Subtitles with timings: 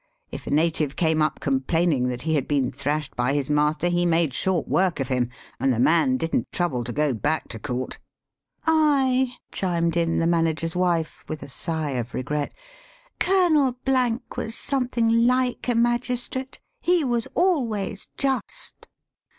[0.31, 3.13] If a native came up complaining that he had been Digitized by VjOOQIC CHRISTMAS AT
[3.13, 3.13] CAWNPORE.
[3.13, 6.51] 265 thrashed by his master, he made short work of him, and the man didn't
[6.51, 7.99] trouble to go back to court."
[8.65, 12.51] "Aye," chimed in the manager's wife, with a sigh of regret,"
[13.19, 13.77] Colonel
[14.35, 16.59] was something Hke a magistrate.
[16.81, 18.87] He was always just."